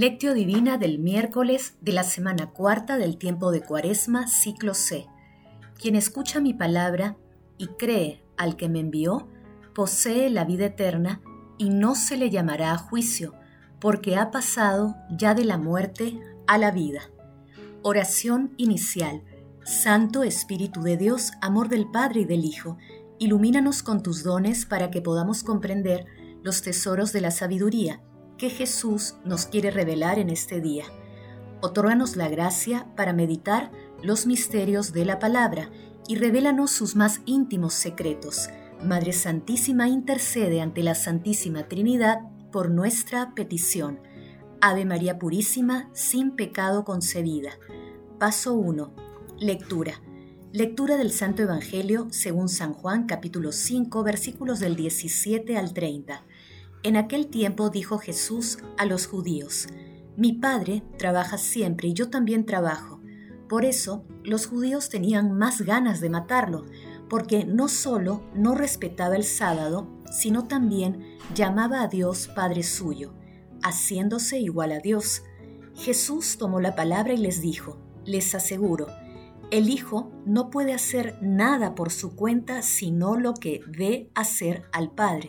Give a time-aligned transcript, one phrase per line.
[0.00, 5.06] Lectio Divina del miércoles de la semana cuarta del tiempo de Cuaresma, ciclo C.
[5.78, 7.18] Quien escucha mi palabra
[7.58, 9.28] y cree al que me envió,
[9.74, 11.20] posee la vida eterna
[11.58, 13.34] y no se le llamará a juicio,
[13.78, 17.02] porque ha pasado ya de la muerte a la vida.
[17.82, 19.22] Oración inicial.
[19.66, 22.78] Santo Espíritu de Dios, amor del Padre y del Hijo,
[23.18, 26.06] ilumínanos con tus dones para que podamos comprender
[26.42, 28.00] los tesoros de la sabiduría
[28.40, 30.84] que Jesús nos quiere revelar en este día.
[31.60, 33.70] Otórganos la gracia para meditar
[34.02, 35.70] los misterios de la palabra
[36.08, 38.48] y revélanos sus más íntimos secretos.
[38.82, 44.00] Madre Santísima intercede ante la Santísima Trinidad por nuestra petición.
[44.62, 47.50] Ave María Purísima, sin pecado concebida.
[48.18, 48.94] Paso 1.
[49.38, 50.00] Lectura.
[50.50, 56.24] Lectura del Santo Evangelio según San Juan capítulo 5 versículos del 17 al 30.
[56.82, 59.68] En aquel tiempo dijo Jesús a los judíos,
[60.16, 63.00] Mi Padre trabaja siempre y yo también trabajo.
[63.50, 66.64] Por eso los judíos tenían más ganas de matarlo,
[67.10, 73.12] porque no solo no respetaba el sábado, sino también llamaba a Dios Padre suyo,
[73.62, 75.22] haciéndose igual a Dios.
[75.74, 78.86] Jesús tomó la palabra y les dijo, les aseguro,
[79.50, 84.92] el Hijo no puede hacer nada por su cuenta sino lo que ve hacer al
[84.92, 85.28] Padre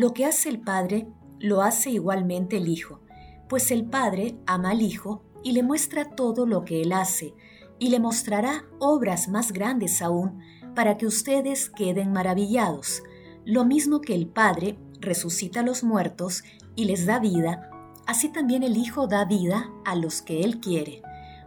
[0.00, 1.06] lo que hace el Padre,
[1.40, 3.02] lo hace igualmente el Hijo,
[3.50, 7.34] pues el Padre ama al Hijo y le muestra todo lo que Él hace,
[7.78, 10.40] y le mostrará obras más grandes aún,
[10.74, 13.02] para que ustedes queden maravillados.
[13.44, 16.44] Lo mismo que el Padre resucita a los muertos
[16.76, 17.68] y les da vida,
[18.06, 21.02] así también el Hijo da vida a los que Él quiere,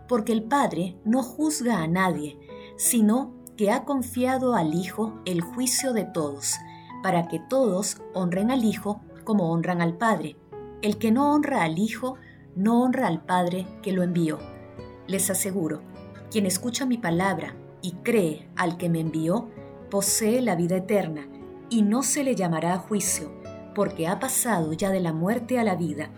[0.08, 2.38] porque el Padre no juzga a nadie,
[2.78, 6.54] sino que ha confiado al Hijo el juicio de todos,
[7.04, 10.38] para que todos honren al Hijo como honran al Padre.
[10.82, 12.16] El que no honra al Hijo,
[12.56, 14.40] no honra al Padre que lo envió.
[15.06, 15.82] Les aseguro,
[16.32, 19.50] quien escucha mi palabra y cree al que me envió,
[19.92, 21.28] posee la vida eterna,
[21.70, 23.32] y no se le llamará a juicio,
[23.76, 26.10] porque ha pasado ya de la muerte a la vida.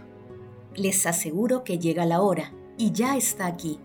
[0.75, 3.79] Les aseguro que llega la hora, y ya está aquí,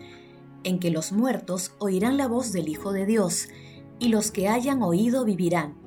[0.64, 3.48] en que los muertos oirán la voz del Hijo de Dios,
[3.98, 5.80] y los que hayan oído vivirán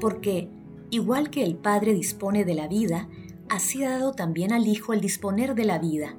[0.00, 0.48] porque,
[0.94, 3.08] igual que el Padre dispone de la vida,
[3.48, 6.16] así ha dado también al Hijo el disponer de la vida,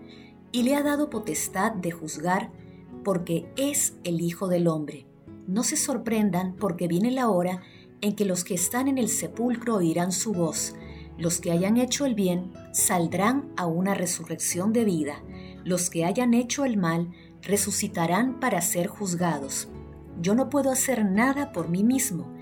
[0.51, 2.51] y le ha dado potestad de juzgar,
[3.05, 5.07] porque es el Hijo del Hombre.
[5.47, 7.61] No se sorprendan porque viene la hora
[8.01, 10.75] en que los que están en el sepulcro oirán su voz,
[11.17, 15.23] los que hayan hecho el bien saldrán a una resurrección de vida,
[15.63, 19.69] los que hayan hecho el mal resucitarán para ser juzgados.
[20.21, 22.34] Yo no puedo hacer nada por mí mismo,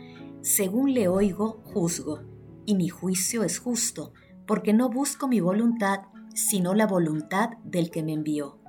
[0.44, 2.20] según le oigo, juzgo,
[2.66, 4.12] y mi juicio es justo,
[4.46, 6.02] porque no busco mi voluntad,
[6.36, 8.60] sino la voluntad del que me envió.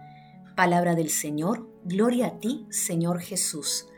[0.54, 3.88] Palabra del Señor, gloria a ti, Señor Jesús.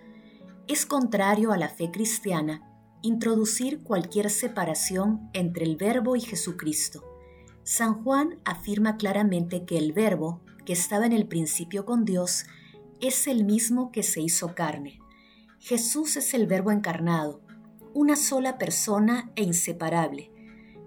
[0.68, 2.62] Es contrario a la fe cristiana
[3.02, 7.04] introducir cualquier separación entre el Verbo y Jesucristo.
[7.62, 12.46] San Juan afirma claramente que el Verbo, que estaba en el principio con Dios,
[13.02, 14.98] es el mismo que se hizo carne.
[15.58, 17.45] Jesús es el Verbo encarnado,
[17.96, 20.30] una sola persona e inseparable.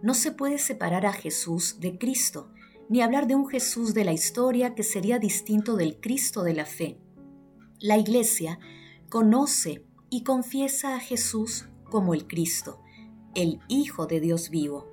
[0.03, 2.53] No se puede separar a Jesús de Cristo,
[2.87, 6.67] ni hablar de un Jesús de la historia que sería distinto del Cristo de la
[6.67, 6.99] fe.
[7.79, 8.59] La Iglesia
[9.09, 12.79] conoce y confiesa a Jesús como el Cristo,
[13.33, 14.87] el Hijo de Dios vivo.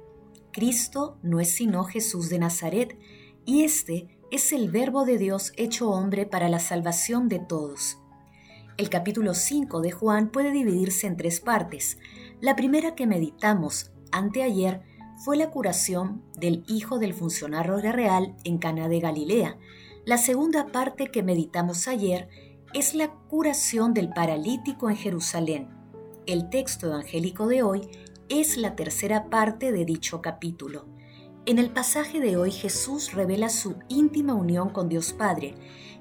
[0.53, 2.99] Cristo no es sino Jesús de Nazaret,
[3.45, 7.99] y este es el Verbo de Dios hecho hombre para la salvación de todos.
[8.77, 11.97] El capítulo 5 de Juan puede dividirse en tres partes.
[12.43, 14.83] La primera que meditamos anteayer
[15.25, 19.57] fue la curación del hijo del funcionario real en Cana de Galilea.
[20.05, 22.29] La segunda parte que meditamos ayer
[22.75, 25.71] es la curación del paralítico en Jerusalén.
[26.27, 27.81] El texto evangélico de hoy
[28.29, 30.85] es la tercera parte de dicho capítulo.
[31.47, 35.55] En el pasaje de hoy Jesús revela su íntima unión con Dios Padre,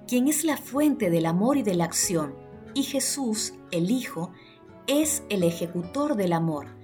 [0.10, 2.44] quien es la fuente del amor y de la acción
[2.76, 4.32] y Jesús, el Hijo,
[4.86, 6.78] es el ejecutor del amor.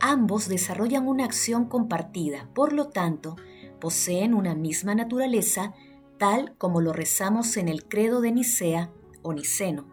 [0.00, 3.36] Ambos desarrollan una acción compartida, por lo tanto,
[3.80, 5.72] poseen una misma naturaleza,
[6.18, 8.90] tal como lo rezamos en el credo de Nicea
[9.22, 9.88] o Niceno.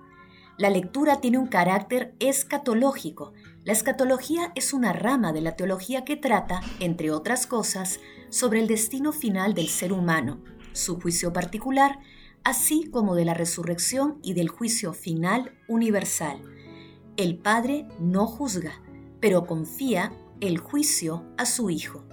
[0.58, 3.34] La lectura tiene un carácter escatológico.
[3.64, 8.00] La escatología es una rama de la teología que trata, entre otras cosas,
[8.30, 12.00] sobre el destino final del ser humano, su juicio particular
[12.44, 16.42] así como de la resurrección y del juicio final universal.
[17.16, 18.81] El Padre no juzga,
[19.19, 22.04] pero confía el juicio a su Hijo.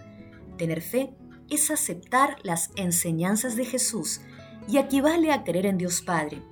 [0.56, 1.16] Tener fe
[1.48, 4.20] es aceptar las enseñanzas de Jesús
[4.68, 6.42] y equivale a creer en Dios Padre.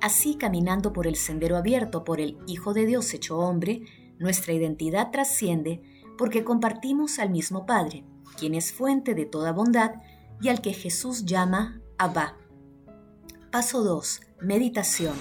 [0.00, 3.82] Así, caminando por el sendero abierto por el Hijo de Dios hecho hombre,
[4.18, 5.82] nuestra identidad trasciende
[6.16, 8.04] porque compartimos al mismo Padre,
[8.38, 9.92] quien es fuente de toda bondad
[10.40, 12.37] y al que Jesús llama Abba.
[13.50, 14.20] Paso 2.
[14.42, 15.14] Meditación.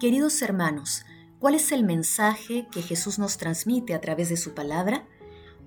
[0.00, 1.04] Queridos hermanos,
[1.38, 5.06] ¿cuál es el mensaje que Jesús nos transmite a través de su palabra?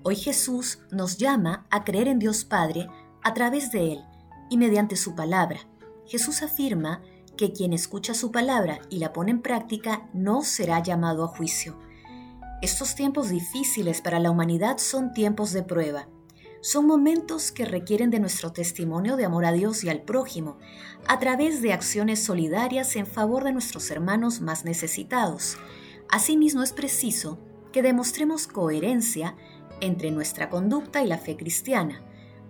[0.02, 2.88] Hoy Jesús nos llama a creer en Dios Padre
[3.22, 4.04] a través de Él
[4.50, 5.60] y mediante su palabra.
[6.06, 7.00] Jesús afirma
[7.38, 11.78] que quien escucha su palabra y la pone en práctica no será llamado a juicio.
[12.60, 16.06] Estos tiempos difíciles para la humanidad son tiempos de prueba.
[16.60, 20.58] Son momentos que requieren de nuestro testimonio de amor a Dios y al prójimo,
[21.06, 25.56] a través de acciones solidarias en favor de nuestros hermanos más necesitados.
[26.10, 27.38] Asimismo es preciso
[27.72, 29.36] que demostremos coherencia
[29.80, 32.02] entre nuestra conducta y la fe cristiana,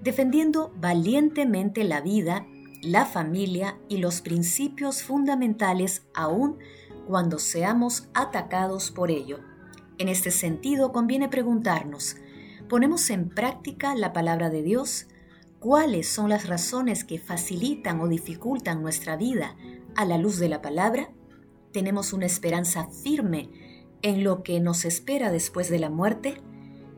[0.03, 2.47] defendiendo valientemente la vida,
[2.83, 6.59] la familia y los principios fundamentales aún
[7.07, 9.41] cuando seamos atacados por ello.
[9.99, 12.17] En este sentido, conviene preguntarnos,
[12.69, 15.07] ¿ponemos en práctica la palabra de Dios?
[15.59, 19.57] ¿Cuáles son las razones que facilitan o dificultan nuestra vida
[19.97, 21.11] a la luz de la palabra?
[21.73, 23.51] ¿Tenemos una esperanza firme
[24.03, 26.41] en lo que nos espera después de la muerte?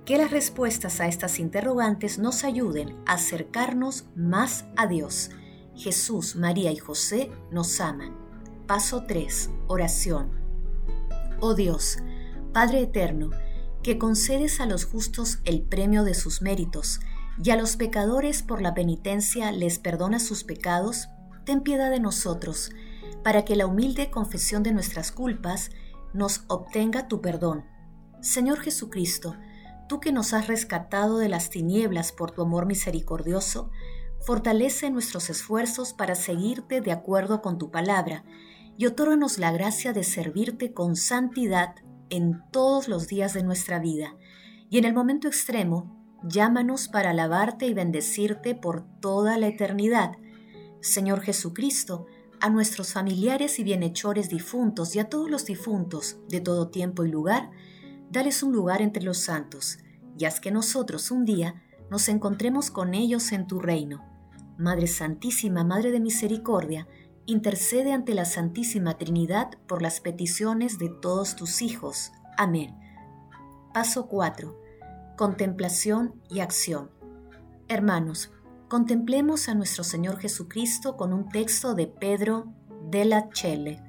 [0.04, 5.30] Que las respuestas a estas interrogantes nos ayuden a acercarnos más a Dios.
[5.74, 8.14] Jesús, María y José nos aman.
[8.66, 9.50] Paso 3.
[9.68, 10.30] Oración.
[11.40, 11.98] Oh Dios,
[12.52, 13.30] Padre Eterno,
[13.82, 17.00] que concedes a los justos el premio de sus méritos,
[17.42, 21.08] y a los pecadores por la penitencia les perdonas sus pecados,
[21.44, 22.70] ten piedad de nosotros,
[23.22, 25.70] para que la humilde confesión de nuestras culpas
[26.12, 27.64] nos obtenga tu perdón.
[28.20, 29.36] Señor Jesucristo,
[29.88, 33.70] tú que nos has rescatado de las tinieblas por tu amor misericordioso,
[34.20, 38.24] fortalece nuestros esfuerzos para seguirte de acuerdo con tu palabra
[38.76, 41.74] y otórganos la gracia de servirte con santidad
[42.10, 44.14] en todos los días de nuestra vida.
[44.68, 50.18] Y en el momento extremo, Llámanos para alabarte y bendecirte por toda la eternidad.
[50.80, 52.06] Señor Jesucristo,
[52.40, 57.10] a nuestros familiares y bienhechores difuntos y a todos los difuntos de todo tiempo y
[57.10, 57.50] lugar,
[58.10, 59.78] dales un lugar entre los santos,
[60.18, 64.04] y haz que nosotros un día nos encontremos con ellos en tu reino.
[64.58, 66.86] Madre Santísima, Madre de Misericordia,
[67.30, 72.12] intercede ante la Santísima Trinidad por las peticiones de todos tus hijos.
[72.36, 72.76] Amén.
[73.72, 74.60] Paso 4
[75.20, 76.90] contemplación y acción.
[77.68, 78.32] Hermanos,
[78.68, 82.54] contemplemos a nuestro Señor Jesucristo con un texto de Pedro
[82.90, 83.82] de la Chele.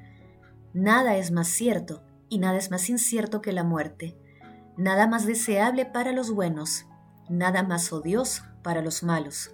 [0.74, 4.18] Nada es más cierto y nada es más incierto que la muerte,
[4.76, 6.86] nada más deseable para los buenos,
[7.30, 9.52] nada más odioso para los malos.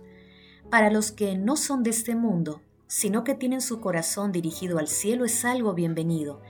[0.72, 4.88] Para los que no son de este mundo, sino que tienen su corazón dirigido al
[4.88, 6.42] cielo, es algo bienvenido.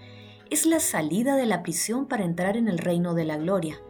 [0.49, 3.81] Es la salida de la prisión para entrar en el reino de la gloria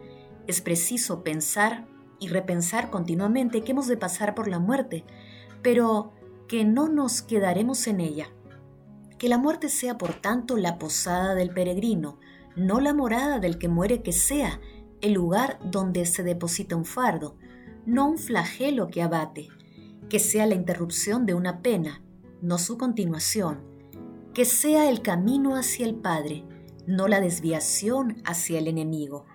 [0.48, 1.86] es preciso pensar
[2.18, 5.04] y repensar continuamente que hemos de pasar por la muerte,
[5.62, 6.12] pero
[6.48, 8.28] que no nos quedaremos en ella.
[9.18, 12.18] Que la muerte sea, por tanto, la posada del peregrino,
[12.56, 14.58] no la morada del que muere que sea,
[15.02, 17.36] el lugar donde se deposita un fardo,
[17.84, 19.48] no un flagelo que abate,
[20.08, 22.02] que sea la interrupción de una pena,
[22.40, 23.60] no su continuación,
[24.34, 26.44] que sea el camino hacia el Padre,
[26.86, 29.26] no la desviación hacia el enemigo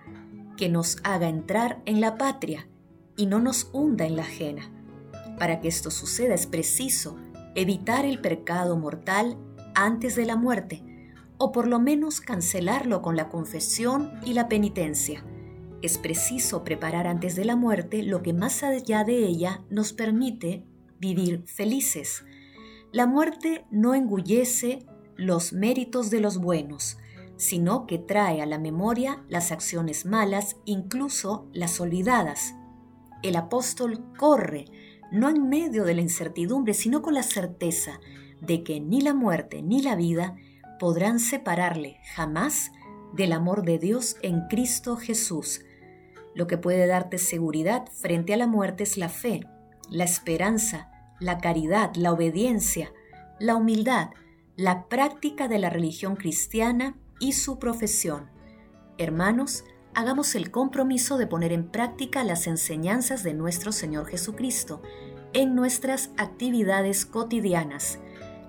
[0.56, 2.68] que nos haga entrar en la patria
[3.16, 4.70] y no nos hunda en la ajena.
[5.38, 7.16] Para que esto suceda es preciso
[7.54, 9.36] evitar el pecado mortal
[9.74, 10.82] antes de la muerte,
[11.36, 15.24] o por lo menos cancelarlo con la confesión y la penitencia.
[15.82, 20.64] Es preciso preparar antes de la muerte lo que más allá de ella nos permite
[20.98, 22.24] vivir felices.
[22.94, 24.86] La muerte no engullece
[25.16, 26.96] los méritos de los buenos,
[27.36, 32.54] sino que trae a la memoria las acciones malas, incluso las olvidadas.
[33.24, 34.66] El apóstol corre,
[35.10, 37.98] no en medio de la incertidumbre, sino con la certeza
[38.40, 40.36] de que ni la muerte ni la vida
[40.78, 42.70] podrán separarle jamás
[43.12, 45.64] del amor de Dios en Cristo Jesús.
[46.32, 49.40] Lo que puede darte seguridad frente a la muerte es la fe,
[49.90, 52.92] la esperanza, la caridad, la obediencia,
[53.38, 54.10] la humildad,
[54.56, 58.30] la práctica de la religión cristiana y su profesión.
[58.98, 64.82] Hermanos, hagamos el compromiso de poner en práctica las enseñanzas de nuestro Señor Jesucristo
[65.32, 67.98] en nuestras actividades cotidianas.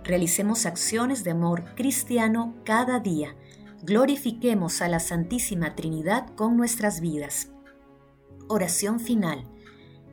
[0.03, 3.35] Realicemos acciones de amor cristiano cada día.
[3.81, 7.49] Glorifiquemos a la Santísima Trinidad con nuestras vidas.
[8.47, 9.47] Oración final.